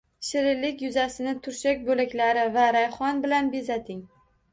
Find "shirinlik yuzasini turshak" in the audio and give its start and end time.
0.27-1.83